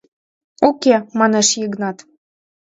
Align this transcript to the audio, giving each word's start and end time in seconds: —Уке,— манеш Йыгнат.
—Уке,— 0.67 0.95
манеш 1.19 1.49
Йыгнат. 1.59 1.97